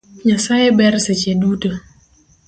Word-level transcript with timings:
Nyasaye 0.25 0.67
ber 0.77 0.93
seche 1.05 1.31
duto 1.41 1.69